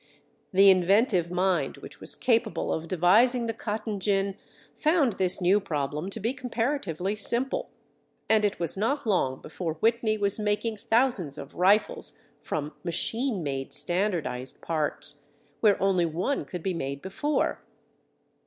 [0.51, 4.35] The inventive mind which was capable of devising the cotton gin
[4.75, 7.69] found this new problem to be comparatively simple,
[8.27, 13.73] and it was not long before Whitney was making thousands of rifles from machine made
[13.73, 15.21] "standardized parts,"
[15.59, 17.61] where only one could be made before.